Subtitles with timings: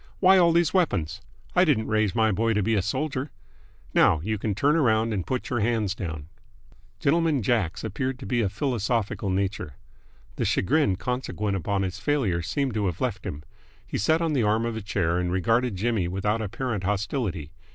[0.19, 1.21] "Why all these weapons?
[1.55, 3.29] I didn't raise my boy to be a soldier!
[3.93, 6.27] Now you can turn around and put your hands down."
[6.99, 9.75] Gentleman Jack's appeared to be a philosophical nature.
[10.37, 13.43] The chagrin consequent upon his failure seemed to have left him.
[13.85, 17.51] He sat on the arm of a chair and regarded Jimmy without apparent hostility.